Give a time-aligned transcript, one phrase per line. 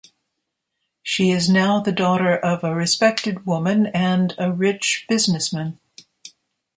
[1.03, 5.77] She is now the daughter of a respected woman and a rich businessman.